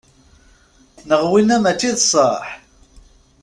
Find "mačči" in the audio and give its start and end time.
1.63-1.89